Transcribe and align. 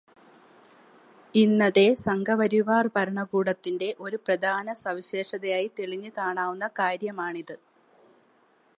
ഇന്നതെ 1.35 1.95
സംഘപരിവാർ 2.05 2.89
ഭരണകൂടത്തിന്റെ 2.95 3.95
ഒരു 3.99 4.19
പ്രധാനസവിശേഷതയായി 4.25 5.71
തെളിഞ്ഞു 5.79 6.11
കാണാവുന്ന 6.17 6.67
കാര്യമാണിത്. 6.79 7.55